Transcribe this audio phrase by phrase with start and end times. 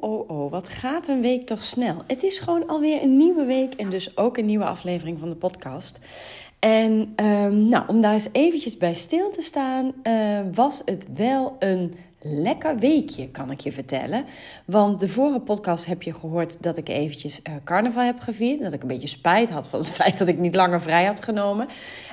[0.00, 1.96] Oh, oh, wat gaat een week toch snel.
[2.06, 5.36] Het is gewoon alweer een nieuwe week en dus ook een nieuwe aflevering van de
[5.36, 5.98] podcast.
[6.58, 11.56] En um, nou, om daar eens eventjes bij stil te staan, uh, was het wel
[11.58, 14.24] een lekker weekje, kan ik je vertellen.
[14.64, 18.60] Want de vorige podcast heb je gehoord dat ik eventjes uh, carnaval heb gevierd.
[18.60, 21.24] Dat ik een beetje spijt had van het feit dat ik niet langer vrij had
[21.24, 21.68] genomen.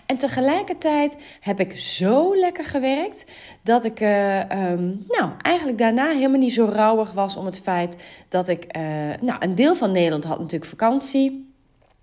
[0.05, 3.25] En tegelijkertijd heb ik zo lekker gewerkt
[3.63, 7.97] dat ik uh, um, nou, eigenlijk daarna helemaal niet zo rouwig was om het feit
[8.29, 8.77] dat ik...
[8.77, 8.81] Uh,
[9.21, 11.54] nou, een deel van Nederland had natuurlijk vakantie.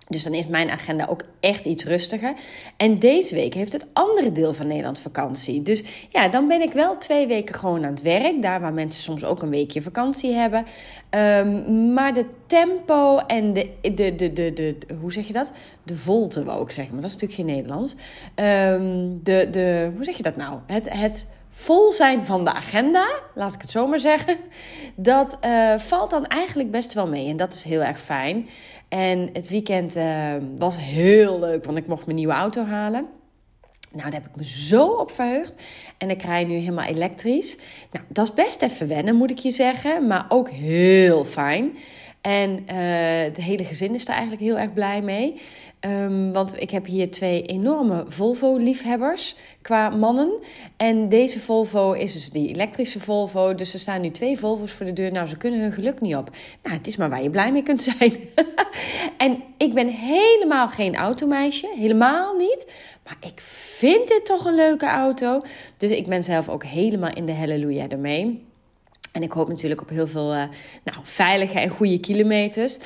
[0.07, 2.33] Dus dan is mijn agenda ook echt iets rustiger.
[2.77, 5.61] En deze week heeft het andere deel van Nederland vakantie.
[5.61, 8.41] Dus ja, dan ben ik wel twee weken gewoon aan het werk.
[8.41, 10.65] Daar waar mensen soms ook een weekje vakantie hebben.
[11.09, 15.53] Um, maar de tempo en de, de, de, de, de, hoe zeg je dat?
[15.83, 17.95] De volte wou ik zeggen, maar dat is natuurlijk geen Nederlands.
[18.35, 20.59] Um, de, de, hoe zeg je dat nou?
[20.65, 24.37] Het, het vol zijn van de agenda, laat ik het zo maar zeggen,
[24.95, 27.29] dat uh, valt dan eigenlijk best wel mee.
[27.29, 28.49] En dat is heel erg fijn.
[28.87, 33.05] En het weekend uh, was heel leuk, want ik mocht mijn nieuwe auto halen.
[33.91, 35.61] Nou, daar heb ik me zo op verheugd.
[35.97, 37.57] En ik rij nu helemaal elektrisch.
[37.91, 40.07] Nou, dat is best even wennen, moet ik je zeggen.
[40.07, 41.77] Maar ook heel fijn.
[42.21, 45.41] En uh, het hele gezin is daar eigenlijk heel erg blij mee.
[45.85, 50.31] Um, want ik heb hier twee enorme Volvo-liefhebbers qua mannen.
[50.77, 53.55] En deze Volvo is dus die elektrische Volvo.
[53.55, 55.11] Dus er staan nu twee Volvo's voor de deur.
[55.11, 56.29] Nou, ze kunnen hun geluk niet op.
[56.63, 58.13] Nou, het is maar waar je blij mee kunt zijn.
[59.17, 61.73] en ik ben helemaal geen automeisje.
[61.75, 62.71] Helemaal niet.
[63.03, 65.41] Maar ik vind dit toch een leuke auto.
[65.77, 68.52] Dus ik ben zelf ook helemaal in de halleluja ermee.
[69.13, 70.43] En ik hoop natuurlijk op heel veel uh,
[70.83, 72.77] nou, veilige en goede kilometers.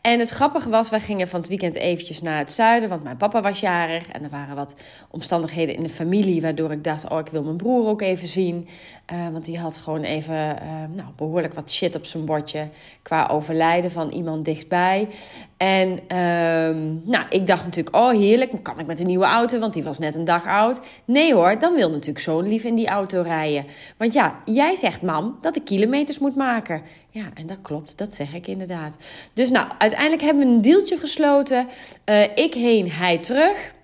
[0.00, 2.88] En het grappige was, wij gingen van het weekend eventjes naar het zuiden.
[2.88, 4.08] Want mijn papa was jarig.
[4.08, 4.74] En er waren wat
[5.10, 6.42] omstandigheden in de familie.
[6.42, 8.68] Waardoor ik dacht, oh, ik wil mijn broer ook even zien.
[9.12, 12.68] Uh, want die had gewoon even uh, nou, behoorlijk wat shit op zijn bordje.
[13.02, 15.08] Qua overlijden van iemand dichtbij.
[15.56, 19.72] En um, nou, ik dacht natuurlijk, oh heerlijk, kan ik met een nieuwe auto, want
[19.72, 20.80] die was net een dag oud.
[21.04, 23.64] Nee hoor, dan wil natuurlijk zo'n lief in die auto rijden.
[23.96, 26.82] Want ja, jij zegt mam dat ik kilometers moet maken.
[27.10, 28.96] Ja, en dat klopt, dat zeg ik inderdaad.
[29.32, 31.68] Dus nou, uiteindelijk hebben we een deeltje gesloten.
[32.04, 33.74] Uh, ik heen, hij terug.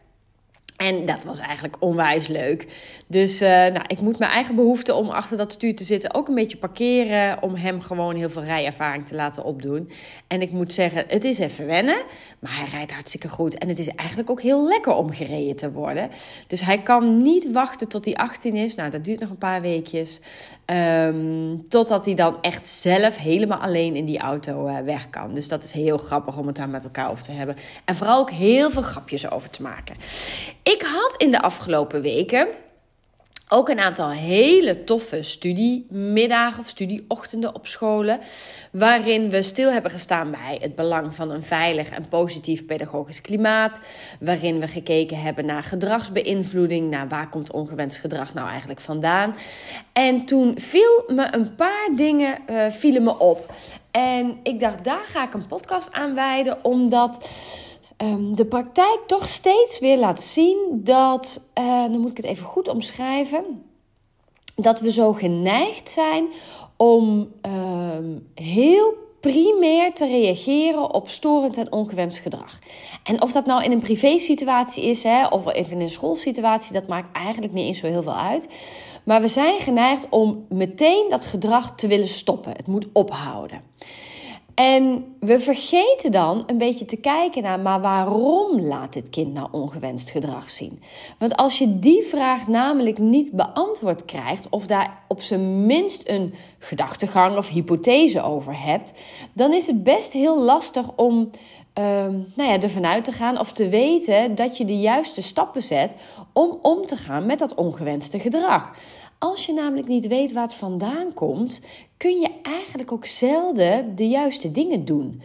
[0.76, 2.66] En dat was eigenlijk onwijs leuk.
[3.12, 6.28] Dus uh, nou, ik moet mijn eigen behoefte om achter dat stuur te zitten ook
[6.28, 7.42] een beetje parkeren.
[7.42, 9.90] Om hem gewoon heel veel rijervaring te laten opdoen.
[10.26, 11.96] En ik moet zeggen, het is even wennen.
[12.38, 13.58] Maar hij rijdt hartstikke goed.
[13.58, 16.10] En het is eigenlijk ook heel lekker om gereden te worden.
[16.46, 18.74] Dus hij kan niet wachten tot hij 18 is.
[18.74, 20.20] Nou, dat duurt nog een paar weekjes.
[20.66, 25.34] Um, totdat hij dan echt zelf helemaal alleen in die auto uh, weg kan.
[25.34, 27.56] Dus dat is heel grappig om het daar met elkaar over te hebben.
[27.84, 29.96] En vooral ook heel veel grapjes over te maken.
[30.62, 32.48] Ik had in de afgelopen weken
[33.52, 38.20] ook een aantal hele toffe studiemiddagen of studieochtenden op scholen.
[38.70, 43.80] Waarin we stil hebben gestaan bij het belang van een veilig en positief pedagogisch klimaat.
[44.20, 46.90] Waarin we gekeken hebben naar gedragsbeïnvloeding.
[46.90, 49.34] Naar waar komt ongewenst gedrag nou eigenlijk vandaan.
[49.92, 53.52] En toen viel me een paar dingen uh, vielen me op.
[53.90, 56.64] En ik dacht, daar ga ik een podcast aan wijden.
[56.64, 57.28] Omdat
[58.02, 62.46] um, de praktijk toch steeds weer laat zien dat, uh, dan moet ik het even
[62.46, 63.62] goed omschrijven,
[64.56, 66.26] dat we zo geneigd zijn
[66.76, 72.58] om um, heel primair te reageren op storend en ongewenst gedrag.
[73.02, 76.88] En of dat nou in een privé-situatie is hè, of even in een schoolsituatie, dat
[76.88, 78.48] maakt eigenlijk niet eens zo heel veel uit.
[79.04, 82.52] Maar we zijn geneigd om meteen dat gedrag te willen stoppen.
[82.52, 83.60] Het moet ophouden.
[84.54, 89.48] En we vergeten dan een beetje te kijken naar, maar waarom laat dit kind nou
[89.50, 90.82] ongewenst gedrag zien?
[91.18, 96.34] Want als je die vraag namelijk niet beantwoord krijgt, of daar op zijn minst een
[96.58, 98.92] gedachtegang of hypothese over hebt,
[99.32, 101.30] dan is het best heel lastig om
[101.78, 105.62] um, nou ja, ervan uit te gaan of te weten dat je de juiste stappen
[105.62, 105.96] zet
[106.32, 108.70] om om te gaan met dat ongewenste gedrag.
[109.18, 111.60] Als je namelijk niet weet waar het vandaan komt,
[111.96, 115.22] kun je eigenlijk ook zelden de juiste dingen doen.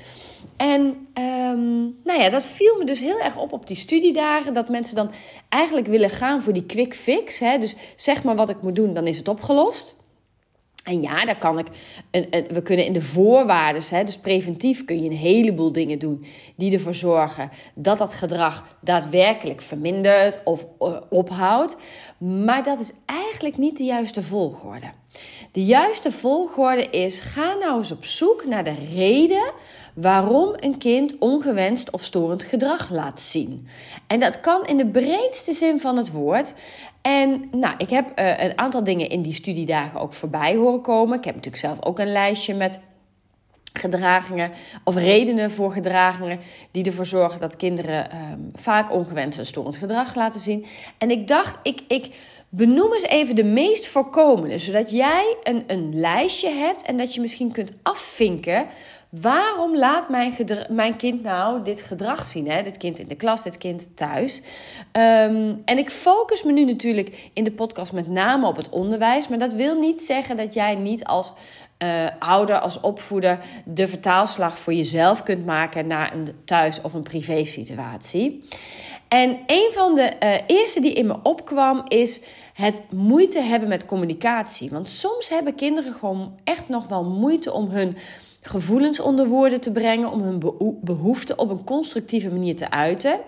[0.58, 4.54] En um, nou ja, dat viel me dus heel erg op op die studiedagen.
[4.54, 5.12] Dat mensen dan
[5.50, 7.40] eigenlijk willen gaan voor die quick fix.
[7.40, 7.58] Hè?
[7.58, 9.96] Dus zeg maar wat ik moet doen, dan is het opgelost.
[10.88, 11.68] En ja, daar kan ik.
[12.12, 16.26] Een, we kunnen in de voorwaarden, dus preventief kun je een heleboel dingen doen
[16.56, 21.78] die ervoor zorgen dat dat gedrag daadwerkelijk vermindert of uh, ophoudt.
[22.18, 24.92] Maar dat is eigenlijk niet de juiste volgorde.
[25.52, 29.54] De juiste volgorde is: ga nou eens op zoek naar de reden
[29.94, 33.68] waarom een kind ongewenst of storend gedrag laat zien.
[34.08, 36.54] En dat kan in de breedste zin van het woord.
[37.08, 41.18] En nou, ik heb uh, een aantal dingen in die studiedagen ook voorbij horen komen.
[41.18, 42.80] Ik heb natuurlijk zelf ook een lijstje met
[43.74, 44.52] gedragingen
[44.84, 46.40] of redenen voor gedragingen
[46.72, 50.66] die ervoor zorgen dat kinderen ehm, vaak ongewenst en storend gedrag laten zien.
[50.98, 52.10] En ik dacht, ik, ik
[52.50, 57.22] benoem eens even de meest voorkomende, zodat jij een, een lijstje hebt en dat je
[57.22, 58.68] misschien kunt afvinken.
[59.10, 60.34] Waarom laat mijn,
[60.70, 62.50] mijn kind nou dit gedrag zien?
[62.50, 62.64] Hè?
[62.64, 64.42] Dit kind in de klas, dit kind thuis.
[64.92, 69.28] Ehm, en ik focus me nu natuurlijk in de podcast met name op het onderwijs.
[69.28, 71.34] Maar dat wil niet zeggen dat jij niet als
[71.84, 77.04] uh, ouder, als opvoeder de vertaalslag voor jezelf kunt maken naar een thuis- of een
[77.04, 78.44] privé-situatie.
[79.08, 82.22] En een van de uh, eerste die in me opkwam is
[82.54, 84.70] het moeite hebben met communicatie.
[84.70, 87.98] Want soms hebben kinderen gewoon echt nog wel moeite om hun
[88.50, 90.42] gevoelens onder woorden te brengen, om hun
[90.82, 93.20] behoeften op een constructieve manier te uiten.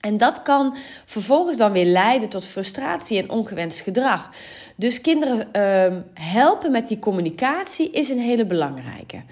[0.00, 4.30] En dat kan vervolgens dan weer leiden tot frustratie en ongewenst gedrag.
[4.76, 9.22] Dus kinderen uh, helpen met die communicatie is een hele belangrijke.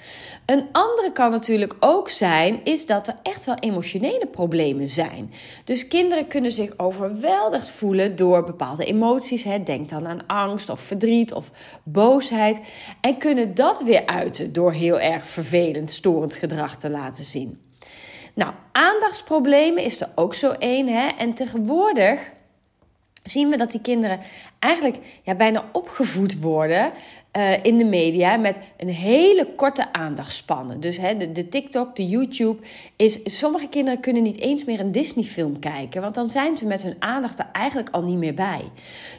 [0.46, 5.32] Een andere kan natuurlijk ook zijn, is dat er echt wel emotionele problemen zijn.
[5.64, 9.44] Dus kinderen kunnen zich overweldigd voelen door bepaalde emoties.
[9.44, 9.62] Hè.
[9.62, 11.50] Denk dan aan angst of verdriet of
[11.84, 12.60] boosheid.
[13.00, 17.65] En kunnen dat weer uiten door heel erg vervelend, storend gedrag te laten zien.
[18.36, 20.88] Nou, aandachtsproblemen is er ook zo één.
[20.88, 21.08] Hè?
[21.08, 22.30] En tegenwoordig
[23.22, 24.20] zien we dat die kinderen
[24.58, 26.92] eigenlijk ja, bijna opgevoed worden
[27.36, 30.80] uh, in de media met een hele korte aandachtspannen.
[30.80, 32.62] Dus hè, de, de TikTok, de YouTube,
[32.96, 36.82] is sommige kinderen kunnen niet eens meer een Disney-film kijken, want dan zijn ze met
[36.82, 38.62] hun aandacht er eigenlijk al niet meer bij.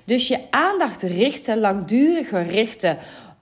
[0.06, 2.98] Dus je aandacht richten, langduriger richten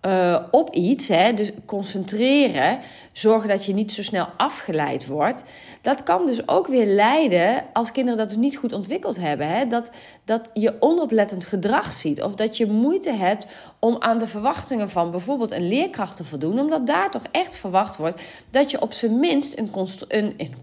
[0.05, 2.79] uh, op iets, hè, dus concentreren,
[3.11, 5.43] zorgen dat je niet zo snel afgeleid wordt.
[5.85, 9.67] Dat kan dus ook weer leiden, als kinderen dat dus niet goed ontwikkeld hebben, hè,
[9.67, 9.91] dat,
[10.23, 12.21] dat je onoplettend gedrag ziet.
[12.21, 13.47] Of dat je moeite hebt
[13.79, 17.97] om aan de verwachtingen van bijvoorbeeld een leerkracht te voldoen, omdat daar toch echt verwacht
[17.97, 19.69] wordt dat je op zijn minst een,
[20.07, 20.53] een, een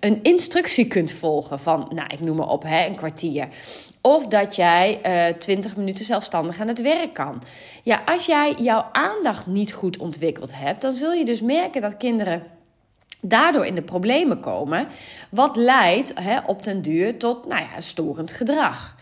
[0.00, 3.48] een instructie kunt volgen van, nou, ik noem maar op, hè, een kwartier.
[4.00, 7.42] Of dat jij uh, eh, 20 minuten zelfstandig aan het werk kan.
[7.82, 11.96] Ja, als jij jouw aandacht niet goed ontwikkeld hebt, dan zul je dus merken dat
[11.96, 12.53] kinderen
[13.30, 14.86] daardoor in de problemen komen.
[15.30, 18.96] Wat leidt hè, op den duur tot nou ja, storend gedrag.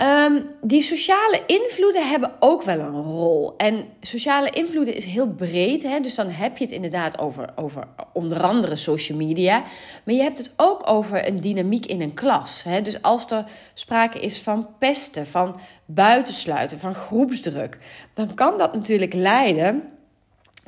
[0.00, 3.54] Um, die sociale invloeden hebben ook wel een rol.
[3.56, 5.82] En sociale invloeden is heel breed.
[5.82, 6.00] Hè?
[6.00, 9.62] Dus dan heb je het inderdaad over, over onder andere social media.
[10.04, 12.62] Maar je hebt het ook over een dynamiek in een klas.
[12.62, 12.82] Hè?
[12.82, 17.78] Dus als er sprake is van pesten, van buitensluiten, van groepsdruk,
[18.14, 19.91] dan kan dat natuurlijk leiden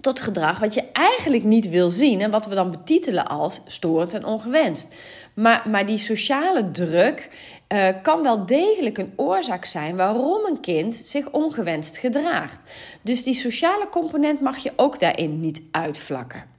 [0.04, 4.14] tot gedrag wat je eigenlijk niet wil zien en wat we dan betitelen als storend
[4.14, 4.88] en ongewenst.
[5.34, 7.28] Maar, maar die sociale druk
[7.68, 12.72] uh, kan wel degelijk een oorzaak zijn waarom een kind zich ongewenst gedraagt.
[13.02, 16.53] Dus die sociale component mag je ook daarin niet uitvlakken.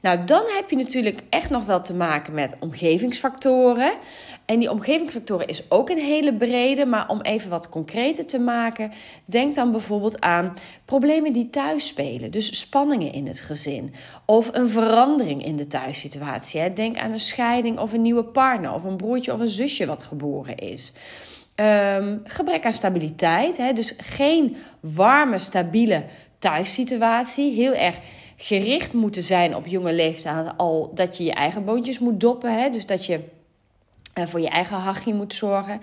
[0.00, 3.92] Nou, dan heb je natuurlijk echt nog wel te maken met omgevingsfactoren.
[4.44, 8.92] En die omgevingsfactoren is ook een hele brede, maar om even wat concreter te maken,
[9.24, 10.52] denk dan bijvoorbeeld aan
[10.84, 12.30] problemen die thuis spelen.
[12.30, 13.94] Dus spanningen in het gezin
[14.26, 16.72] of een verandering in de thuissituatie.
[16.72, 20.02] Denk aan een scheiding of een nieuwe partner of een broertje of een zusje wat
[20.02, 20.92] geboren is.
[21.54, 23.72] Um, gebrek aan stabiliteit, hè?
[23.72, 26.04] dus geen warme, stabiele
[26.38, 27.54] thuissituatie.
[27.54, 27.96] Heel erg
[28.42, 32.60] gericht moeten zijn op jonge leeftijd al dat je je eigen boontjes moet doppen.
[32.60, 32.70] Hè?
[32.70, 33.20] Dus dat je
[34.18, 35.80] uh, voor je eigen hachje moet zorgen.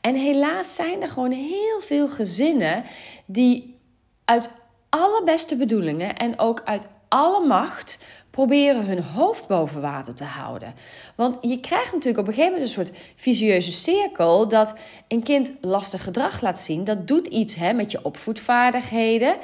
[0.00, 2.84] En helaas zijn er gewoon heel veel gezinnen
[3.24, 3.78] die
[4.24, 4.50] uit
[4.88, 7.98] alle beste bedoelingen en ook uit alle macht
[8.36, 10.74] proberen hun hoofd boven water te houden.
[11.14, 14.74] Want je krijgt natuurlijk op een gegeven moment een soort visieuze cirkel dat
[15.08, 16.84] een kind lastig gedrag laat zien.
[16.84, 19.36] Dat doet iets hè, met je opvoedvaardigheden.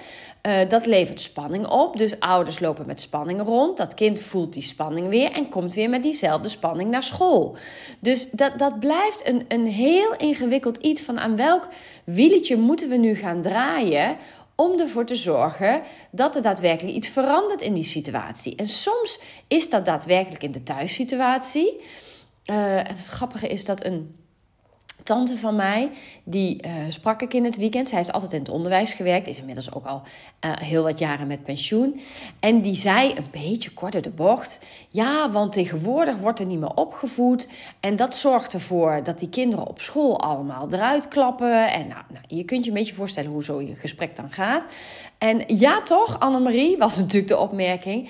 [0.46, 1.96] Uh, dat levert spanning op.
[1.96, 3.76] Dus ouders lopen met spanning rond.
[3.76, 7.56] Dat kind voelt die spanning weer en komt weer met diezelfde spanning naar school.
[8.00, 11.68] Dus dat, dat blijft een, een heel ingewikkeld iets van aan welk
[12.04, 14.16] wieltje moeten we nu gaan draaien
[14.56, 18.56] om ervoor te zorgen dat er daadwerkelijk iets verandert in die situatie.
[18.56, 21.80] En soms is dat daadwerkelijk in de thuissituatie.
[22.46, 24.21] Uh, en het grappige is dat een
[25.02, 25.90] tante van mij,
[26.24, 27.88] die uh, sprak ik in het weekend.
[27.88, 30.02] Zij heeft altijd in het onderwijs gewerkt, is inmiddels ook al
[30.44, 32.00] uh, heel wat jaren met pensioen.
[32.40, 36.74] En die zei een beetje korter de bocht: Ja, want tegenwoordig wordt er niet meer
[36.74, 37.48] opgevoed.
[37.80, 41.72] En dat zorgt ervoor dat die kinderen op school allemaal eruit klappen.
[41.72, 44.66] En nou, nou je kunt je een beetje voorstellen hoe zo'n gesprek dan gaat.
[45.18, 48.08] En ja, toch, Annemarie, was natuurlijk de opmerking.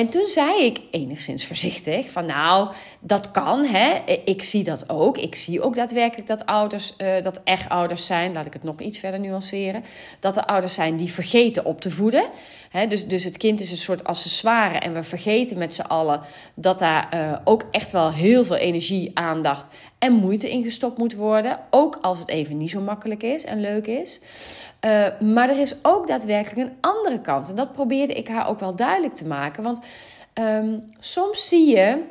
[0.00, 2.68] En toen zei ik enigszins voorzichtig van nou,
[3.00, 4.02] dat kan hè.
[4.24, 5.18] Ik zie dat ook.
[5.18, 8.80] Ik zie ook daadwerkelijk dat ouders, uh, dat echt ouders zijn, laat ik het nog
[8.80, 9.84] iets verder nuanceren.
[10.20, 12.24] Dat er ouders zijn die vergeten op te voeden.
[12.70, 16.20] Hè, dus, dus het kind is een soort accessoire en we vergeten met z'n allen
[16.54, 21.14] dat daar uh, ook echt wel heel veel energie, aandacht en moeite in gestopt moet
[21.14, 21.58] worden.
[21.70, 24.20] Ook als het even niet zo makkelijk is en leuk is.
[24.84, 27.48] Uh, maar er is ook daadwerkelijk een andere kant.
[27.48, 29.62] En dat probeerde ik haar ook wel duidelijk te maken.
[29.62, 29.78] Want
[30.34, 32.02] um, soms zie je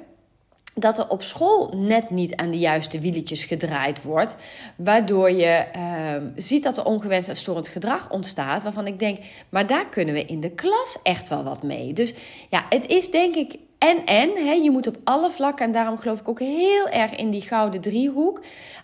[0.75, 4.35] dat er op school net niet aan de juiste wieletjes gedraaid wordt.
[4.75, 8.63] Waardoor je uh, ziet dat er ongewenst en storend gedrag ontstaat.
[8.63, 9.17] Waarvan ik denk,
[9.49, 11.93] maar daar kunnen we in de klas echt wel wat mee.
[11.93, 12.13] Dus
[12.49, 14.29] ja, het is denk ik en en.
[14.35, 17.41] Hè, je moet op alle vlakken, en daarom geloof ik ook heel erg in die
[17.41, 18.41] gouden driehoek.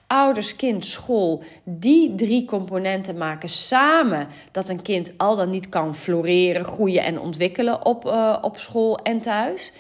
[0.08, 1.44] Ouders, kind, school.
[1.64, 7.20] Die drie componenten maken samen dat een kind al dan niet kan floreren, groeien en
[7.20, 9.74] ontwikkelen op, uh, op school en thuis.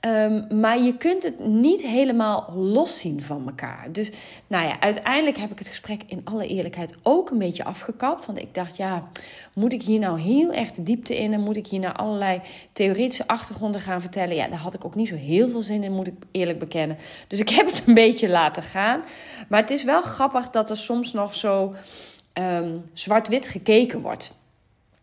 [0.00, 3.88] Um, maar je kunt het niet helemaal los zien van elkaar.
[3.92, 4.10] Dus
[4.46, 8.26] nou ja, uiteindelijk heb ik het gesprek in alle eerlijkheid ook een beetje afgekapt.
[8.26, 9.08] Want ik dacht, ja,
[9.54, 12.40] moet ik hier nou heel erg de diepte in en moet ik hier nou allerlei
[12.72, 14.34] theoretische achtergronden gaan vertellen?
[14.34, 16.96] Ja, daar had ik ook niet zo heel veel zin in, moet ik eerlijk bekennen.
[17.26, 19.02] Dus ik heb het een beetje laten gaan.
[19.48, 21.74] Maar het is wel grappig dat er soms nog zo
[22.34, 24.36] um, zwart-wit gekeken wordt.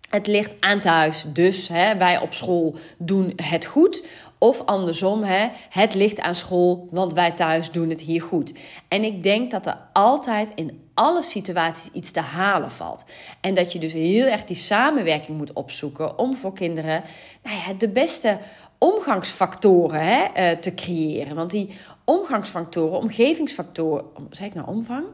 [0.09, 4.03] Het ligt aan thuis, dus hè, wij op school doen het goed.
[4.39, 8.53] Of andersom, hè, het ligt aan school, want wij thuis doen het hier goed.
[8.87, 13.05] En ik denk dat er altijd in alle situaties iets te halen valt.
[13.41, 17.03] En dat je dus heel erg die samenwerking moet opzoeken om voor kinderen
[17.43, 18.37] nou ja, de beste
[18.77, 21.35] omgangsfactoren hè, eh, te creëren.
[21.35, 21.69] Want die
[22.03, 25.05] omgangsfactoren, omgevingsfactoren, zeg ik nou omvang?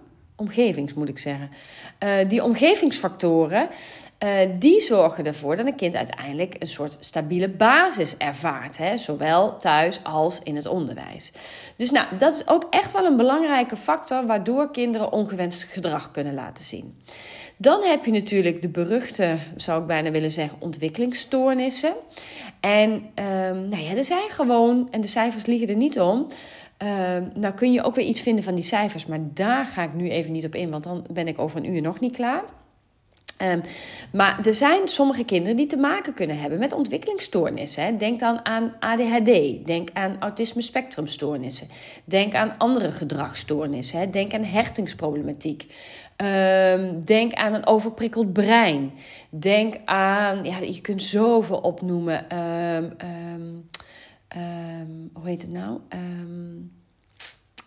[0.42, 1.50] omgevings, moet ik zeggen.
[2.04, 3.70] Uh, die omgevingsfactoren,
[4.24, 8.78] uh, die zorgen ervoor dat een kind uiteindelijk een soort stabiele basis ervaart.
[8.78, 8.98] Hè?
[8.98, 11.32] Zowel thuis als in het onderwijs.
[11.75, 16.34] Dus nou, dat is ook echt wel een belangrijke factor waardoor kinderen ongewenst gedrag kunnen
[16.34, 16.96] laten zien.
[17.58, 21.94] Dan heb je natuurlijk de beruchte, zou ik bijna willen zeggen, ontwikkelingsstoornissen.
[22.60, 26.28] En um, nou ja, er zijn gewoon, en de cijfers liegen er niet om.
[26.84, 26.90] Uh,
[27.34, 30.10] nou kun je ook weer iets vinden van die cijfers, maar daar ga ik nu
[30.10, 32.44] even niet op in, want dan ben ik over een uur nog niet klaar.
[33.44, 33.62] Um,
[34.12, 37.98] maar er zijn sommige kinderen die te maken kunnen hebben met ontwikkelingsstoornissen.
[37.98, 41.68] Denk dan aan ADHD, denk aan autisme spectrumstoornissen,
[42.06, 45.66] denk aan andere gedragsstoornissen, denk aan hechtingsproblematiek.
[46.18, 48.94] Um, denk aan een overprikkeld brein.
[49.30, 52.26] Denk aan, ja, je kunt zoveel opnoemen.
[52.38, 53.70] Um,
[55.14, 55.80] hoe heet het nou?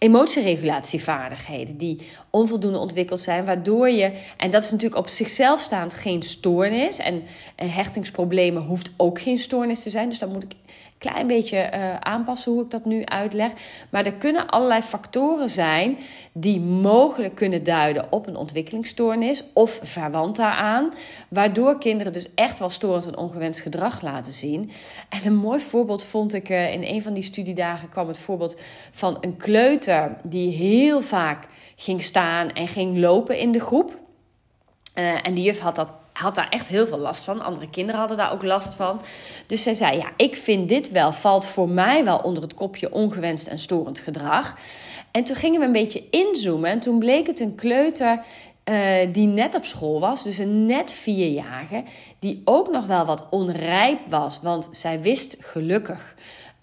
[0.05, 6.23] Emotieregulatievaardigheden die onvoldoende ontwikkeld zijn, waardoor je, en dat is natuurlijk op zichzelf staand geen
[6.23, 7.23] stoornis, en,
[7.57, 10.55] en hechtingsproblemen hoeft ook geen stoornis te zijn, dus dan moet ik
[11.11, 13.53] klein beetje uh, aanpassen hoe ik dat nu uitleg.
[13.91, 15.99] Maar er kunnen allerlei factoren zijn
[16.33, 20.93] die mogelijk kunnen duiden op een ontwikkelingsstoornis of verwant daaraan,
[21.29, 24.71] waardoor kinderen dus echt wel storend en ongewenst gedrag laten zien.
[25.09, 28.57] En een mooi voorbeeld vond ik uh, in een van die studiedagen kwam het voorbeeld
[28.91, 31.47] van een kleuter die heel vaak
[31.77, 34.03] ging staan en ging lopen in de groep.
[34.99, 37.43] Uh, en die juf had dat had daar echt heel veel last van.
[37.43, 39.01] Andere kinderen hadden daar ook last van.
[39.47, 42.93] Dus zij zei: Ja, ik vind dit wel, valt voor mij wel onder het kopje
[42.93, 44.57] ongewenst en storend gedrag.
[45.11, 46.71] En toen gingen we een beetje inzoomen.
[46.71, 48.25] En toen bleek het een kleuter
[48.65, 51.83] uh, die net op school was, dus een net vierjarige,
[52.19, 54.41] die ook nog wel wat onrijp was.
[54.43, 56.15] Want zij wist gelukkig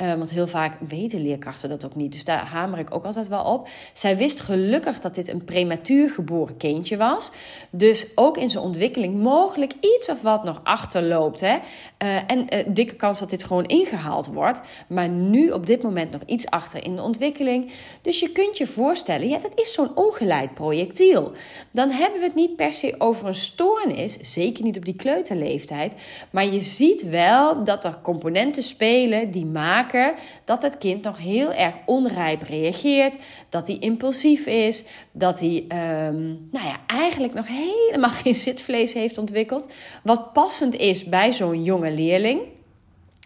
[0.02, 2.12] uh, want heel vaak weten leerkrachten dat ook niet.
[2.12, 3.70] Dus daar hamer ik ook altijd wel op.
[3.94, 7.32] Zij wist gelukkig dat dit een prematuur geboren kindje was.
[7.70, 11.40] Dus ook in zijn ontwikkeling mogelijk iets of wat nog achterloopt.
[11.40, 11.60] Hè?
[12.04, 14.62] Uh, en uh, dikke kans dat dit gewoon ingehaald wordt.
[14.88, 17.72] Maar nu op dit moment nog iets achter in de ontwikkeling.
[18.02, 21.32] Dus je kunt je voorstellen, ja, dat is zo'n ongeleid projectiel.
[21.72, 24.18] Dan hebben we het niet per se over een stoornis.
[24.22, 25.96] Zeker niet op die kleuterleeftijd.
[26.30, 30.14] Maar je ziet wel dat er componenten spelen die maken
[30.46, 33.18] dat het kind nog heel erg onrijp reageert,
[33.50, 35.66] dat hij impulsief is, dat hij
[36.08, 41.64] um, nou ja, eigenlijk nog helemaal geen zitvlees heeft ontwikkeld, wat passend is bij zo'n
[41.64, 42.42] jonge leerling.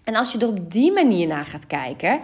[0.03, 2.19] En als je er op die manier naar gaat kijken,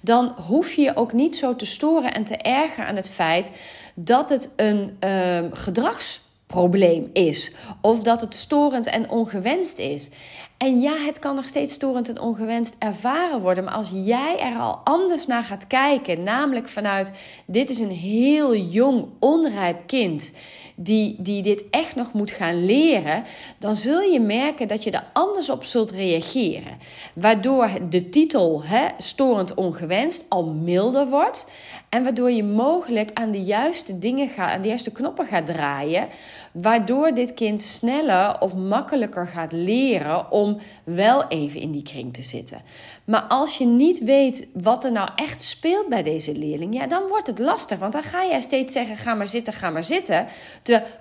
[0.00, 3.50] dan hoef je je ook niet zo te storen en te ergeren aan het feit
[3.94, 7.52] dat het een um, gedrags probleem is.
[7.80, 10.10] Of dat het storend en ongewenst is.
[10.56, 13.64] En ja, het kan nog steeds storend en ongewenst ervaren worden.
[13.64, 17.12] Maar als jij er al anders naar gaat kijken, namelijk vanuit
[17.46, 20.32] dit is een heel jong, onrijp kind
[20.76, 23.24] die, die dit echt nog moet gaan leren,
[23.58, 26.78] dan zul je merken dat je er anders op zult reageren.
[27.14, 31.50] Waardoor de titel hè, storend ongewenst al milder wordt.
[31.88, 36.08] En waardoor je mogelijk aan de juiste dingen gaat, aan de juiste knoppen gaat draaien.
[36.52, 42.22] Waardoor dit kind sneller of makkelijker gaat leren om wel even in die kring te
[42.22, 42.62] zitten.
[43.04, 47.08] Maar als je niet weet wat er nou echt speelt bij deze leerling, ja, dan
[47.08, 47.78] wordt het lastig.
[47.78, 50.26] Want dan ga jij steeds zeggen: ga maar zitten, ga maar zitten.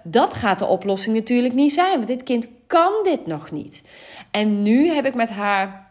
[0.03, 3.83] Dat gaat de oplossing natuurlijk niet zijn, want dit kind kan dit nog niet.
[4.31, 5.85] En nu heb ik met haar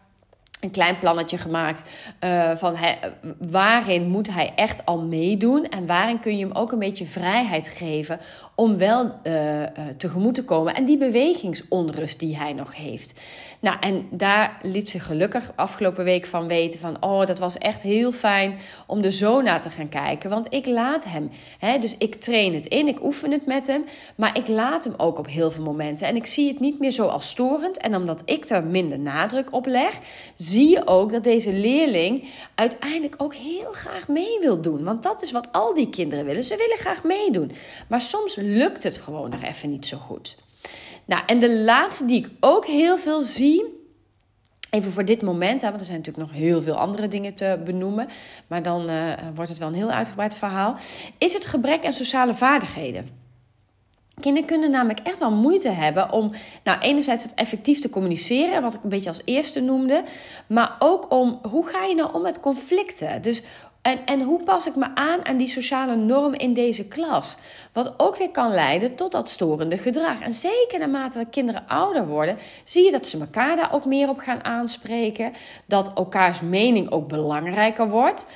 [0.64, 1.82] een klein plannetje gemaakt
[2.24, 2.76] uh, van
[3.38, 7.68] waarin moet hij echt al meedoen en waarin kun je hem ook een beetje vrijheid
[7.68, 8.20] geven
[8.54, 13.20] om wel uh, uh, tegemoet te komen en die bewegingsonrust die hij nog heeft.
[13.64, 16.96] Nou, en daar liet ze gelukkig afgelopen week van weten van...
[17.00, 20.30] oh, dat was echt heel fijn om er zo naar te gaan kijken.
[20.30, 21.30] Want ik laat hem.
[21.58, 21.78] Hè?
[21.78, 23.84] Dus ik train het in, ik oefen het met hem.
[24.16, 26.06] Maar ik laat hem ook op heel veel momenten.
[26.06, 27.78] En ik zie het niet meer zo als storend.
[27.78, 29.98] En omdat ik er minder nadruk op leg...
[30.36, 34.84] zie je ook dat deze leerling uiteindelijk ook heel graag mee wil doen.
[34.84, 36.44] Want dat is wat al die kinderen willen.
[36.44, 37.50] Ze willen graag meedoen.
[37.88, 40.36] Maar soms lukt het gewoon nog even niet zo goed.
[41.04, 43.82] Nou, en de laatste die ik ook heel veel zie.
[44.70, 47.60] Even voor dit moment, hè, want er zijn natuurlijk nog heel veel andere dingen te
[47.64, 48.08] benoemen.
[48.46, 50.76] Maar dan uh, wordt het wel een heel uitgebreid verhaal.
[51.18, 53.22] Is het gebrek aan sociale vaardigheden.
[54.20, 56.30] Kinderen kunnen namelijk echt wel moeite hebben om,
[56.64, 60.02] nou, enerzijds het effectief te communiceren, wat ik een beetje als eerste noemde,
[60.46, 63.22] maar ook om hoe ga je nou om met conflicten?
[63.22, 63.42] Dus
[63.84, 67.36] en, en hoe pas ik me aan aan die sociale norm in deze klas?
[67.72, 70.20] Wat ook weer kan leiden tot dat storende gedrag.
[70.20, 74.08] En zeker naarmate we kinderen ouder worden, zie je dat ze elkaar daar ook meer
[74.08, 75.32] op gaan aanspreken.
[75.66, 78.26] Dat elkaars mening ook belangrijker wordt.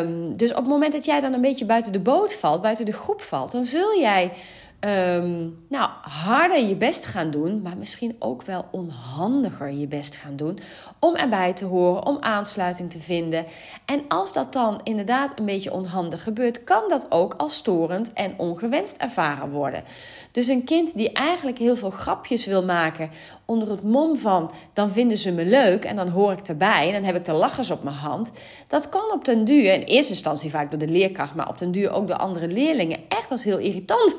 [0.00, 2.84] Um, dus op het moment dat jij dan een beetje buiten de boot valt, buiten
[2.84, 4.32] de groep valt, dan zul jij
[4.80, 10.36] um, nou, harder je best gaan doen, maar misschien ook wel onhandiger je best gaan
[10.36, 10.58] doen
[10.98, 13.46] om erbij te horen, om aansluiting te vinden.
[13.84, 18.34] En als dat dan inderdaad een beetje onhandig gebeurt, kan dat ook als storend en
[18.36, 19.84] ongewenst ervaren worden.
[20.32, 23.10] Dus een kind die eigenlijk heel veel grapjes wil maken
[23.44, 26.92] onder het mom van dan vinden ze me leuk en dan hoor ik erbij en
[26.92, 28.32] dan heb ik de lachers op mijn hand.
[28.66, 31.72] Dat kan op den duur, in eerste instantie vaak door de leerkracht, maar op den
[31.72, 34.16] duur ook door andere leerlingen, echt als heel irritant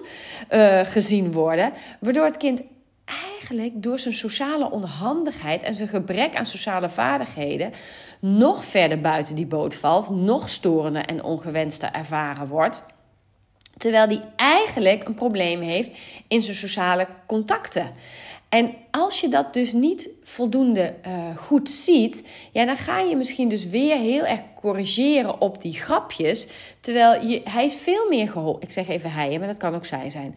[0.51, 1.73] uh, gezien worden.
[1.99, 2.61] Waardoor het kind
[3.33, 7.73] eigenlijk door zijn sociale onhandigheid en zijn gebrek aan sociale vaardigheden
[8.19, 12.83] nog verder buiten die boot valt, nog storender en ongewenster ervaren wordt.
[13.77, 17.93] Terwijl die eigenlijk een probleem heeft in zijn sociale contacten.
[18.49, 23.49] En als je dat dus niet voldoende uh, goed ziet, ja, dan ga je misschien
[23.49, 26.47] dus weer heel erg corrigeren op die grapjes.
[26.79, 28.61] Terwijl je, hij is veel meer geholpen.
[28.61, 30.35] Ik zeg even hij, maar dat kan ook zij zijn.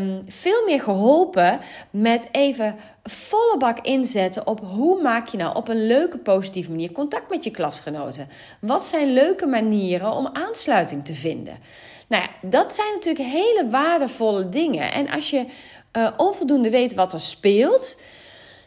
[0.00, 5.68] Um, veel meer geholpen met even volle bak inzetten op hoe maak je nou op
[5.68, 8.28] een leuke, positieve manier contact met je klasgenoten.
[8.60, 11.58] Wat zijn leuke manieren om aansluiting te vinden?
[12.08, 14.92] Nou ja, dat zijn natuurlijk hele waardevolle dingen.
[14.92, 15.46] En als je
[15.92, 18.00] uh, onvoldoende weet wat er speelt,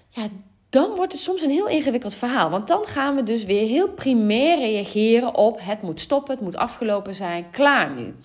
[0.09, 0.27] ja,
[0.69, 2.49] dan wordt het soms een heel ingewikkeld verhaal.
[2.49, 6.55] Want dan gaan we dus weer heel primair reageren op het moet stoppen, het moet
[6.55, 8.15] afgelopen zijn, klaar nu.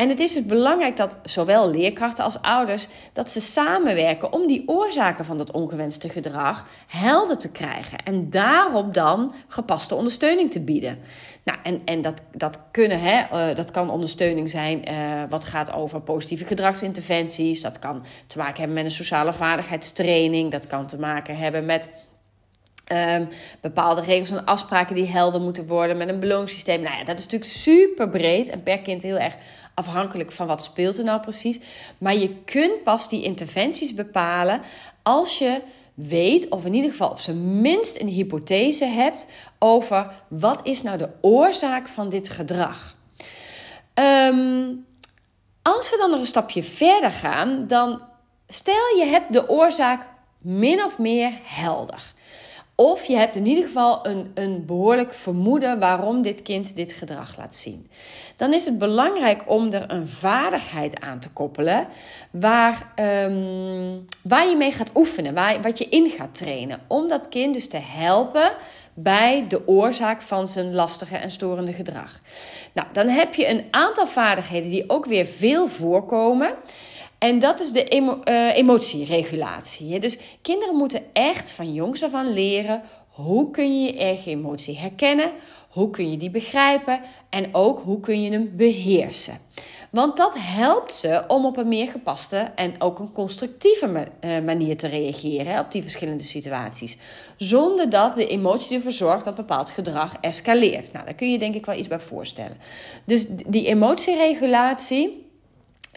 [0.00, 4.62] En het is dus belangrijk dat zowel leerkrachten als ouders dat ze samenwerken om die
[4.66, 10.98] oorzaken van dat ongewenste gedrag helder te krijgen en daarop dan gepaste ondersteuning te bieden.
[11.44, 15.72] Nou, en, en dat, dat, kunnen, hè, uh, dat kan ondersteuning zijn uh, wat gaat
[15.72, 17.60] over positieve gedragsinterventies.
[17.60, 20.50] Dat kan te maken hebben met een sociale vaardigheidstraining.
[20.50, 21.88] Dat kan te maken hebben met
[22.92, 23.28] Um,
[23.60, 26.82] bepaalde regels en afspraken die helder moeten worden met een beloningssysteem.
[26.82, 29.34] Nou ja, dat is natuurlijk super breed en per kind heel erg
[29.74, 31.60] afhankelijk van wat speelt er nou precies.
[31.98, 34.60] Maar je kunt pas die interventies bepalen
[35.02, 35.60] als je
[35.94, 39.26] weet, of in ieder geval op zijn minst een hypothese hebt
[39.58, 42.96] over wat is nou de oorzaak van dit gedrag.
[43.94, 44.86] Um,
[45.62, 48.02] als we dan nog een stapje verder gaan, dan
[48.48, 52.12] stel je hebt de oorzaak min of meer helder.
[52.80, 57.36] Of je hebt in ieder geval een, een behoorlijk vermoeden waarom dit kind dit gedrag
[57.36, 57.90] laat zien.
[58.36, 61.86] Dan is het belangrijk om er een vaardigheid aan te koppelen
[62.30, 66.80] waar, um, waar je mee gaat oefenen, waar, wat je in gaat trainen.
[66.86, 68.52] Om dat kind dus te helpen
[68.94, 72.20] bij de oorzaak van zijn lastige en storende gedrag.
[72.72, 76.54] Nou, dan heb je een aantal vaardigheden die ook weer veel voorkomen.
[77.20, 79.98] En dat is de uh, emotieregulatie.
[79.98, 84.78] Dus kinderen moeten echt van jongs af aan leren hoe kun je je eigen emotie
[84.78, 85.32] herkennen,
[85.70, 89.38] hoe kun je die begrijpen en ook hoe kun je hem beheersen.
[89.90, 94.76] Want dat helpt ze om op een meer gepaste en ook een constructieve eh, manier
[94.76, 96.96] te reageren op die verschillende situaties.
[97.36, 100.92] Zonder dat de emotie ervoor zorgt dat bepaald gedrag escaleert.
[100.92, 102.56] Nou, daar kun je denk ik wel iets bij voorstellen.
[103.04, 105.29] Dus die emotieregulatie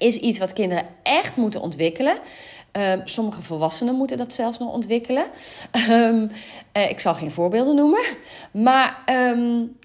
[0.04, 2.18] is iets wat kinderen echt moeten ontwikkelen.
[2.72, 5.26] Um, sommige volwassenen moeten dat zelfs nog ontwikkelen.
[5.90, 6.32] Um,
[6.74, 8.04] uh, ik zal geen voorbeelden noemen.
[8.52, 9.78] Maar um,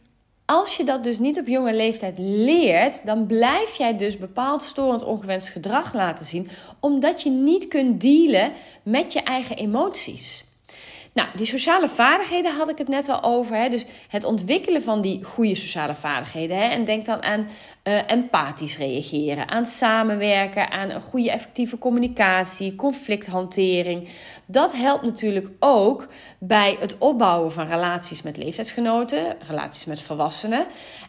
[0.44, 5.04] als je dat dus niet op jonge leeftijd leert, dan blijf jij dus bepaald storend
[5.04, 6.48] ongewenst gedrag laten zien,
[6.80, 8.52] omdat je niet kunt dealen
[8.82, 10.47] met je eigen emoties.
[11.12, 13.56] Nou, die sociale vaardigheden had ik het net al over.
[13.56, 13.68] Hè?
[13.68, 16.56] Dus het ontwikkelen van die goede sociale vaardigheden.
[16.56, 16.68] Hè?
[16.68, 17.48] En denk dan aan
[17.84, 24.08] uh, empathisch reageren, aan samenwerken, aan een goede effectieve communicatie, conflicthantering.
[24.46, 30.66] Dat helpt natuurlijk ook bij het opbouwen van relaties met leeftijdsgenoten, relaties met volwassenen.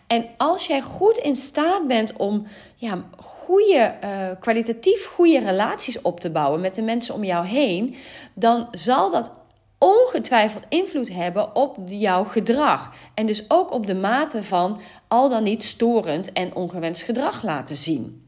[0.08, 4.10] En als jij goed in staat bent om ja, goede, uh,
[4.40, 7.96] kwalitatief goede relaties op te bouwen met de mensen om jou heen,
[8.34, 9.32] dan zal dat
[9.80, 12.94] ongetwijfeld invloed hebben op jouw gedrag.
[13.14, 17.76] En dus ook op de mate van al dan niet storend en ongewenst gedrag laten
[17.76, 18.28] zien.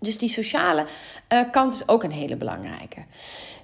[0.00, 0.86] Dus die sociale
[1.32, 3.04] uh, kant is ook een hele belangrijke.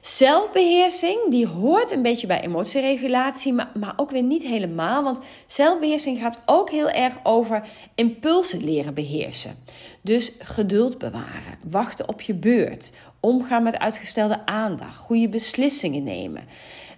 [0.01, 5.03] Zelfbeheersing, die hoort een beetje bij emotieregulatie, maar, maar ook weer niet helemaal.
[5.03, 7.63] Want zelfbeheersing gaat ook heel erg over
[7.95, 9.55] impulsen leren beheersen.
[10.01, 16.49] Dus geduld bewaren, wachten op je beurt, omgaan met uitgestelde aandacht, goede beslissingen nemen.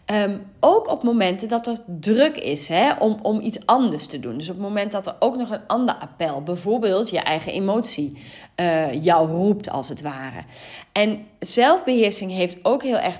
[0.05, 4.38] Ehm, ook op momenten dat er druk is hè, om, om iets anders te doen.
[4.38, 8.19] Dus op het moment dat er ook nog een ander appel, bijvoorbeeld je eigen emotie,
[8.57, 10.45] uh, jou roept als het ware.
[10.93, 13.19] En zelfbeheersing heeft ook heel erg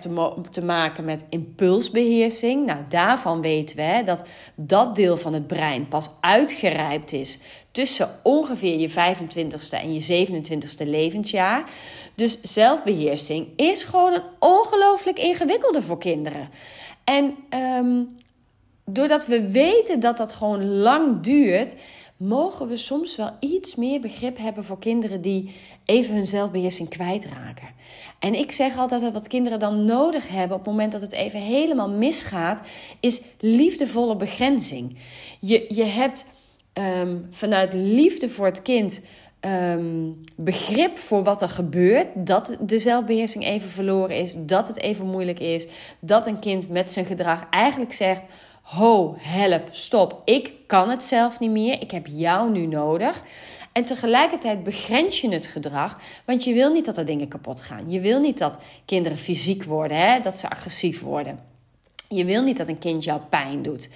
[0.51, 2.67] te, maken met impulsbeheersing.
[2.67, 4.23] Nou, daarvan weten we dat
[4.55, 7.39] dat deel van het brein pas uitgerijpt is
[7.71, 11.71] tussen ongeveer je 25ste en je 27ste levensjaar.
[12.15, 16.49] Dus zelfbeheersing is gewoon een ongelooflijk ingewikkelde voor kinderen.
[17.05, 17.37] En
[17.79, 18.17] um,
[18.85, 21.75] doordat we weten dat dat gewoon lang duurt,
[22.17, 27.69] mogen we soms wel iets meer begrip hebben voor kinderen die even hun zelfbeheersing kwijtraken.
[28.19, 31.13] En ik zeg altijd dat wat kinderen dan nodig hebben op het moment dat het
[31.13, 32.61] even helemaal misgaat,
[33.01, 34.97] is liefdevolle begrenzing.
[35.41, 36.27] Je, je hebt
[36.73, 39.03] um, vanuit liefde voor het kind
[39.41, 42.07] um, begrip voor wat er gebeurt.
[42.15, 44.35] Dat de zelfbeheersing even verloren is.
[44.39, 45.67] Dat het even moeilijk is.
[46.01, 48.25] Dat een kind met zijn gedrag eigenlijk zegt:
[48.63, 50.23] Ho, help, stop.
[50.25, 51.81] Ik kan het zelf niet meer.
[51.81, 53.23] Ik heb jou nu nodig.
[53.73, 57.91] En tegelijkertijd begrens je het gedrag, want je wil niet dat er dingen kapot gaan.
[57.91, 60.21] Je wil niet dat kinderen fysiek worden, hè?
[60.21, 61.41] dat ze agressief worden.
[62.09, 63.89] Je wil niet dat een kind jou pijn doet.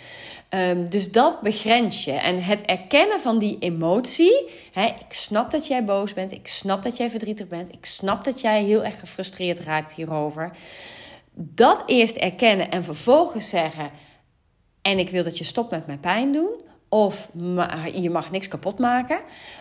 [0.50, 2.12] Um, dus dat begrens je.
[2.12, 4.50] En het erkennen van die emotie.
[4.72, 6.33] Hè, ik snap dat jij boos bent.
[6.33, 7.72] Ik snap dat jij verdrietig bent.
[7.72, 10.50] Ik snap dat jij heel erg gefrustreerd raakt hierover.
[11.35, 13.90] Dat eerst erkennen en vervolgens zeggen.
[14.87, 16.51] En ik wil dat je stopt met mijn pijn doen
[16.88, 17.29] of
[17.92, 19.18] je mag niks kapot maken.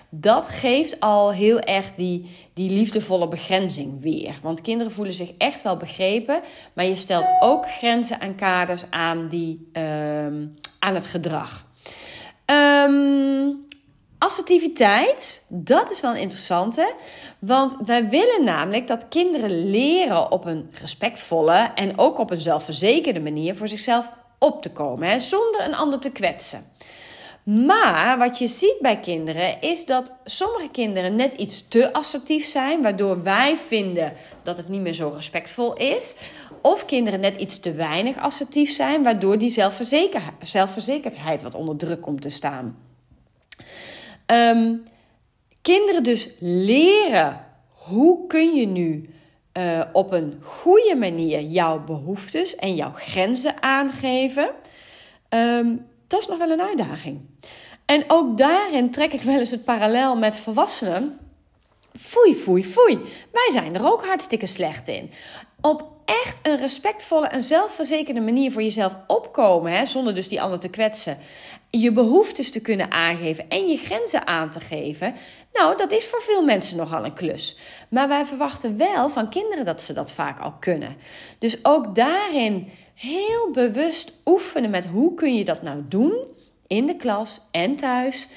[0.09, 4.39] Dat geeft al heel erg die, die liefdevolle begrenzing weer.
[4.41, 6.41] Want kinderen voelen zich echt wel begrepen,
[6.73, 11.65] maar je stelt ook grenzen en kaders aan, die, um, aan het gedrag.
[12.45, 13.63] Um,
[14.17, 16.93] Assertiviteit, dat is wel een interessante.
[17.39, 23.19] Want wij willen namelijk dat kinderen leren op een respectvolle en ook op een zelfverzekerde
[23.19, 24.09] manier voor zichzelf
[24.45, 26.65] op te komen, hè, zonder een ander te kwetsen.
[27.43, 32.81] Maar wat je ziet bij kinderen is dat sommige kinderen net iets te assertief zijn,
[32.81, 36.15] waardoor wij vinden dat het niet meer zo respectvol is.
[36.61, 39.49] Of kinderen net iets te weinig assertief zijn, waardoor die
[40.41, 42.77] zelfverzekerdheid wat onder druk komt te staan.
[44.25, 44.83] Um,
[45.61, 49.14] kinderen dus leren hoe kun je nu
[49.57, 54.49] uh, op een goede manier jouw behoeftes en jouw grenzen aangeven.
[55.29, 57.21] Um, dat is nog wel een uitdaging.
[57.85, 61.19] En ook daarin trek ik wel eens het parallel met volwassenen.
[61.93, 62.99] Foei, foei, foei.
[63.31, 65.11] Wij zijn er ook hartstikke slecht in.
[65.61, 70.59] Op echt een respectvolle en zelfverzekerde manier voor jezelf opkomen, hè, zonder dus die ander
[70.59, 71.17] te kwetsen.
[71.69, 75.15] Je behoeftes te kunnen aangeven en je grenzen aan te geven.
[75.53, 77.57] Nou, dat is voor veel mensen nogal een klus.
[77.89, 80.97] Maar wij verwachten wel van kinderen dat ze dat vaak al kunnen.
[81.39, 86.13] Dus ook daarin heel bewust oefenen met hoe kun je dat nou doen.
[86.67, 88.27] In de klas en thuis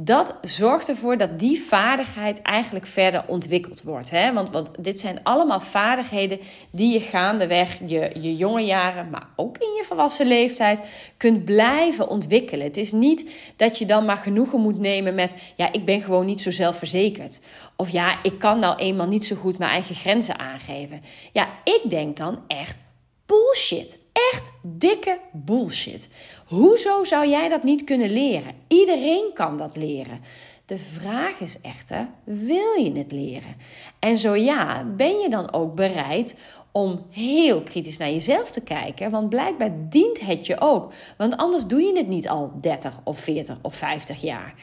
[0.00, 4.10] dat zorgt ervoor dat die vaardigheid eigenlijk verder ontwikkeld wordt.
[4.10, 4.32] Hè?
[4.32, 9.58] Want, want dit zijn allemaal vaardigheden die je gaandeweg je, je jonge jaren, maar ook
[9.58, 10.80] in je volwassen leeftijd,
[11.16, 12.66] kunt blijven ontwikkelen.
[12.66, 16.26] Het is niet dat je dan maar genoegen moet nemen met, ja, ik ben gewoon
[16.26, 17.40] niet zo zelfverzekerd.
[17.76, 21.00] Of ja, ik kan nou eenmaal niet zo goed mijn eigen grenzen aangeven.
[21.32, 22.82] Ja, ik denk dan echt
[23.26, 23.98] bullshit.
[24.32, 26.10] Echt dikke bullshit.
[26.46, 28.52] Hoezo zou jij dat niet kunnen leren?
[28.68, 30.20] Iedereen kan dat leren.
[30.66, 33.56] De vraag is echter, wil je het leren?
[33.98, 36.38] En zo ja, ben je dan ook bereid
[36.72, 39.10] om heel kritisch naar jezelf te kijken?
[39.10, 40.92] Want blijkbaar dient het je ook.
[41.16, 44.54] Want anders doe je het niet al 30 of 40 of 50 jaar.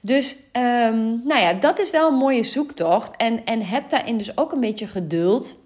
[0.00, 3.16] Dus um, nou ja, dat is wel een mooie zoektocht.
[3.16, 5.56] En, en heb daarin dus ook een beetje geduld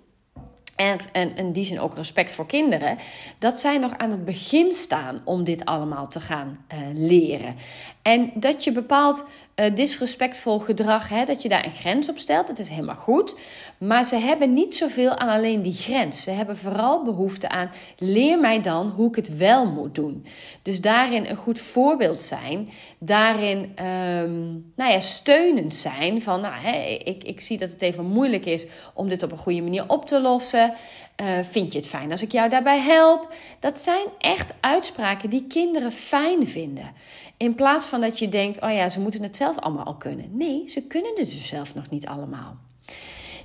[0.79, 2.99] en, en in die zin ook respect voor kinderen,
[3.39, 7.57] dat zij nog aan het begin staan om dit allemaal te gaan uh, leren.
[8.03, 9.25] En dat je bepaald
[9.61, 13.37] uh, disrespectvol gedrag, hè, dat je daar een grens op stelt, dat is helemaal goed.
[13.79, 16.23] Maar ze hebben niet zoveel aan alleen die grens.
[16.23, 20.27] Ze hebben vooral behoefte aan, leer mij dan hoe ik het wel moet doen.
[20.63, 22.69] Dus daarin een goed voorbeeld zijn,
[22.99, 28.47] daarin um, nou ja, steunend zijn van, nou, ik, ik zie dat het even moeilijk
[28.47, 30.75] is om dit op een goede manier op te lossen.
[31.23, 33.35] Uh, vind je het fijn als ik jou daarbij help?
[33.61, 36.93] Dat zijn echt uitspraken die kinderen fijn vinden.
[37.37, 40.37] In plaats van dat je denkt, oh ja, ze moeten het zelf allemaal al kunnen.
[40.37, 42.57] Nee, ze kunnen het dus zelf nog niet allemaal.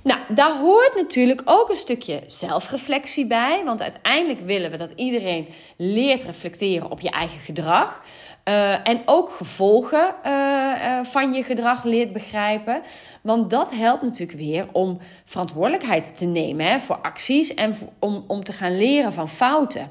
[0.02, 3.62] Nou, daar hoort natuurlijk ook een stukje zelfreflectie bij.
[3.64, 8.04] Want uiteindelijk willen we dat iedereen leert reflecteren op je eigen gedrag.
[8.48, 12.82] Uh, en ook gevolgen uh, uh, van je gedrag leert begrijpen.
[13.20, 18.44] Want dat helpt natuurlijk weer om verantwoordelijkheid te nemen hè, voor acties en om, om
[18.44, 19.90] te gaan leren van fouten.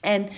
[0.00, 0.28] En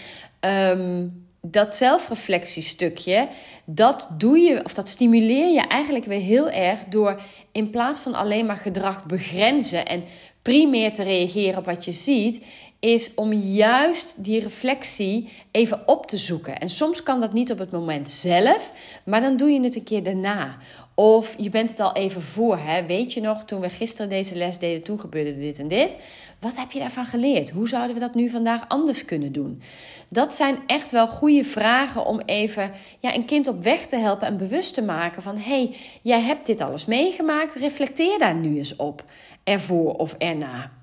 [0.40, 3.28] um, dat zelfreflectiestukje,
[3.64, 7.20] dat doe je, of dat stimuleer je eigenlijk weer heel erg door
[7.52, 10.04] in plaats van alleen maar gedrag begrenzen en
[10.42, 12.44] primair te reageren op wat je ziet,
[12.84, 16.58] is om juist die reflectie even op te zoeken.
[16.58, 18.72] En soms kan dat niet op het moment zelf,
[19.04, 20.56] maar dan doe je het een keer daarna.
[20.94, 22.58] Of je bent het al even voor.
[22.58, 22.86] Hè?
[22.86, 25.96] Weet je nog, toen we gisteren deze les deden, toen gebeurde dit en dit.
[26.40, 27.50] Wat heb je daarvan geleerd?
[27.50, 29.62] Hoe zouden we dat nu vandaag anders kunnen doen?
[30.08, 34.26] Dat zijn echt wel goede vragen om even ja, een kind op weg te helpen
[34.26, 37.54] en bewust te maken van: hey, jij hebt dit alles meegemaakt.
[37.54, 39.04] Reflecteer daar nu eens op,
[39.44, 40.82] ervoor of erna.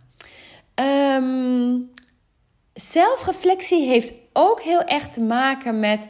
[0.82, 1.92] Um,
[2.74, 6.08] zelfreflectie heeft ook heel erg te maken met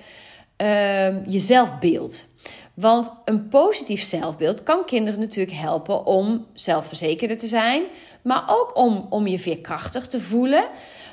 [0.58, 2.28] um, je zelfbeeld.
[2.74, 7.84] Want een positief zelfbeeld kan kinderen natuurlijk helpen om zelfverzekerder te zijn,
[8.24, 10.64] maar ook om, om je veerkrachtig te voelen,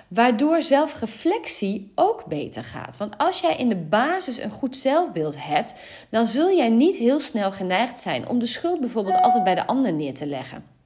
[0.08, 2.96] waardoor zelfreflectie ook beter gaat.
[2.96, 5.74] Want als jij in de basis een goed zelfbeeld hebt,
[6.10, 9.66] dan zul jij niet heel snel geneigd zijn om de schuld bijvoorbeeld altijd bij de
[9.66, 10.77] ander neer te leggen.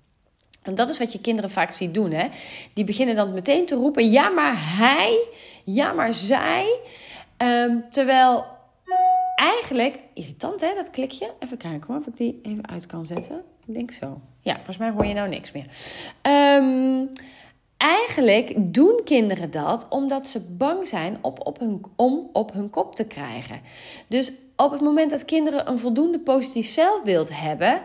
[0.62, 2.10] En dat is wat je kinderen vaak ziet doen.
[2.10, 2.28] Hè?
[2.72, 5.28] Die beginnen dan meteen te roepen: ja, maar hij,
[5.64, 6.78] ja, maar zij.
[7.38, 8.44] Um, terwijl
[9.36, 11.32] eigenlijk, irritant hè, dat klikje.
[11.38, 13.42] Even kijken hoor, of ik die even uit kan zetten.
[13.66, 14.20] Ik denk zo.
[14.40, 15.66] Ja, volgens mij hoor je nou niks meer.
[16.22, 17.10] Um,
[17.76, 22.94] eigenlijk doen kinderen dat omdat ze bang zijn op, op hun, om op hun kop
[22.94, 23.60] te krijgen.
[24.06, 27.80] Dus op het moment dat kinderen een voldoende positief zelfbeeld hebben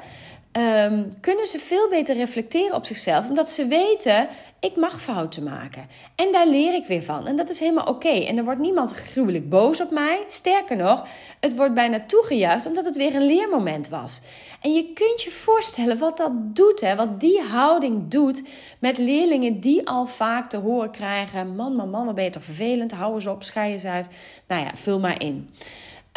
[0.52, 3.30] um, kunnen ze veel beter reflecteren op zichzelf.
[3.30, 4.28] Omdat ze weten,
[4.60, 5.88] ik mag fouten maken.
[6.16, 7.28] En daar leer ik weer van.
[7.28, 8.10] En dat is helemaal oké.
[8.10, 10.24] En er wordt niemand gruwelijk boos op mij.
[10.28, 11.08] Sterker nog,
[11.40, 14.22] het wordt bijna toegejuicht omdat het weer een leermoment was.
[14.62, 16.96] En je kunt je voorstellen wat dat doet, hè?
[16.96, 18.44] wat die houding doet
[18.80, 22.92] met leerlingen die al vaak te horen krijgen: man, man, man, je toch vervelend?
[22.92, 24.10] Hou eens op, schei eens uit.
[24.48, 25.50] Nou ja, vul maar in.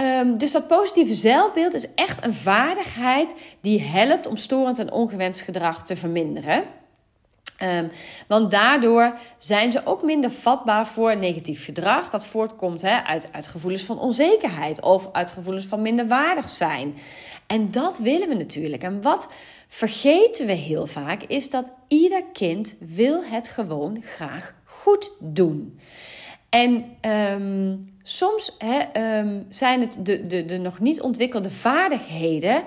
[0.01, 5.41] Um, dus dat positieve zelfbeeld is echt een vaardigheid die helpt om storend en ongewenst
[5.41, 6.65] gedrag te verminderen.
[7.63, 7.91] Um,
[8.29, 12.11] want daardoor zijn ze ook minder vatbaar voor negatief gedrag.
[12.11, 16.95] Dat voortkomt uit, uit gevoelens van onzekerheid of uit gevoelens van minderwaardig zijn.
[17.47, 18.83] En dat willen we natuurlijk.
[18.83, 19.29] En wat
[19.69, 25.81] vergeten we heel vaak is dat ieder kind wil het gewoon graag goed doen.
[26.51, 26.85] En
[27.41, 28.57] um, soms
[28.97, 32.63] um, zijn het de, de, de nog niet ontwikkelde vaardigheden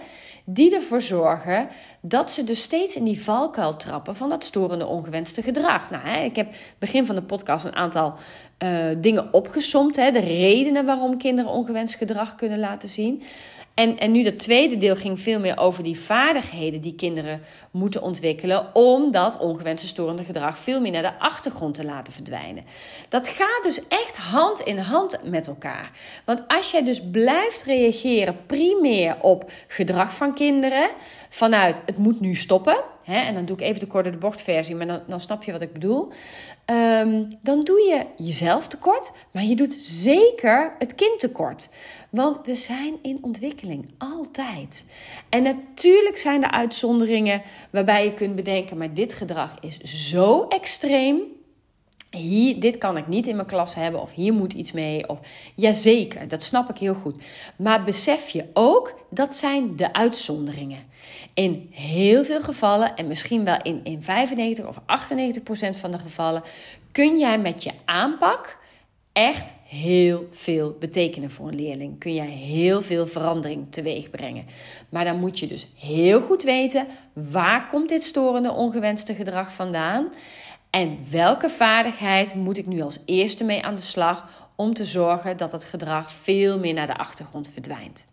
[0.45, 1.69] die ervoor zorgen
[2.01, 5.89] dat ze dus steeds in die valkuil trappen van dat storende ongewenste gedrag.
[5.89, 8.13] Nou, ik heb begin van de podcast een aantal
[8.63, 13.21] uh, dingen opgesomd, hè, de redenen waarom kinderen ongewenst gedrag kunnen laten zien.
[13.73, 18.01] En, en nu dat tweede deel ging veel meer over die vaardigheden die kinderen moeten
[18.01, 18.75] ontwikkelen.
[18.75, 22.63] Om dat ongewenste storende gedrag veel meer naar de achtergrond te laten verdwijnen.
[23.09, 25.91] Dat gaat dus echt hand in hand met elkaar.
[26.25, 30.89] Want als jij dus blijft reageren primair op gedrag van kinderen.
[31.29, 32.83] Vanuit het moet nu stoppen.
[33.03, 35.43] Hè, en dan doe ik even de korte de bocht versie, maar dan, dan snap
[35.43, 36.11] je wat ik bedoel.
[36.65, 41.69] Ehm, dan doe je jezelf tekort, maar je doet zeker het kind tekort.
[42.13, 44.85] Want we zijn in ontwikkeling, altijd.
[45.29, 51.21] En natuurlijk zijn er uitzonderingen waarbij je kunt bedenken, maar dit gedrag is zo extreem.
[52.09, 55.09] Hier, dit kan ik niet in mijn klas hebben, of hier moet iets mee.
[55.09, 55.19] Of,
[55.55, 57.23] jazeker, dat snap ik heel goed.
[57.55, 60.83] Maar besef je ook, dat zijn de uitzonderingen.
[61.33, 65.99] In heel veel gevallen, en misschien wel in, in 95 of 98 procent van de
[65.99, 66.43] gevallen,
[66.91, 68.61] kun jij met je aanpak
[69.13, 71.99] echt heel veel betekenen voor een leerling.
[71.99, 74.45] Kun jij heel veel verandering teweeg brengen.
[74.89, 80.11] Maar dan moet je dus heel goed weten waar komt dit storende ongewenste gedrag vandaan
[80.69, 85.37] en welke vaardigheid moet ik nu als eerste mee aan de slag om te zorgen
[85.37, 88.07] dat het gedrag veel meer naar de achtergrond verdwijnt.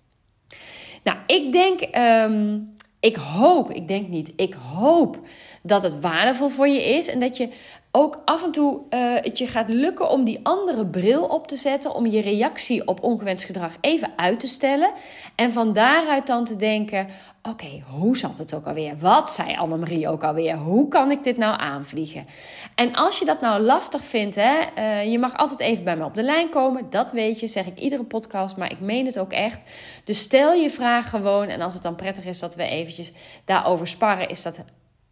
[1.05, 2.59] Nou, ik denk, ehm,
[3.01, 5.19] ik hoop, ik denk niet, ik hoop
[5.63, 7.49] dat het waardevol voor je is en dat je
[7.93, 11.57] ook af en toe uh, het je gaat lukken om die andere bril op te
[11.57, 14.93] zetten, om je reactie op ongewenst gedrag even uit te stellen
[15.35, 17.09] en van daaruit dan te denken:
[17.43, 18.99] oké, hoe zat het ook alweer?
[18.99, 20.57] Wat zei Annemarie ook alweer?
[20.57, 22.27] Hoe kan ik dit nou aanvliegen?
[22.75, 26.05] En als je dat nou lastig vindt, hè, uh, je mag altijd even bij me
[26.05, 26.91] op de lijn komen.
[26.91, 29.71] Dat weet je, zeg ik iedere podcast, maar ik meen het ook echt.
[30.05, 31.49] Dus stel je vraag gewoon.
[31.49, 33.13] En als het dan prettig is dat we eventjes
[33.45, 34.57] daarover sparren, is dat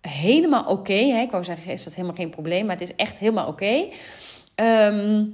[0.00, 0.92] helemaal oké.
[0.92, 3.86] Ik wou zeggen, is dat helemaal geen probleem, maar het is echt helemaal oké.
[4.54, 5.24] Ehm,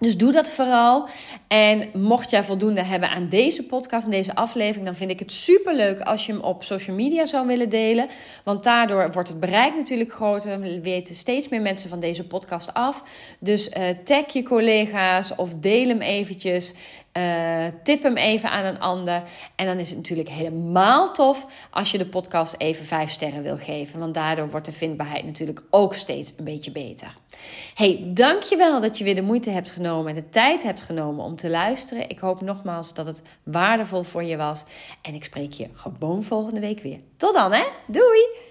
[0.00, 1.08] dus doe dat vooral.
[1.48, 5.32] En mocht jij voldoende hebben aan deze podcast, en deze aflevering, dan vind ik het
[5.32, 8.08] super leuk als je hem op social media zou willen delen.
[8.44, 10.60] Want daardoor wordt het bereik natuurlijk groter.
[10.60, 13.02] We weten steeds meer mensen van deze podcast af.
[13.38, 16.74] Dus uh, tag je collega's of deel hem eventjes.
[17.12, 19.22] Uh, tip hem even aan een ander.
[19.56, 23.56] En dan is het natuurlijk helemaal tof als je de podcast even vijf sterren wil
[23.56, 23.98] geven.
[23.98, 27.16] Want daardoor wordt de vindbaarheid natuurlijk ook steeds een beetje beter.
[27.74, 31.36] Hey, dankjewel dat je weer de moeite hebt genomen en de tijd hebt genomen om
[31.36, 32.08] te luisteren.
[32.08, 34.64] Ik hoop nogmaals dat het waardevol voor je was.
[35.02, 36.98] En ik spreek je gewoon volgende week weer.
[37.16, 37.64] Tot dan hè.
[37.86, 38.49] Doei!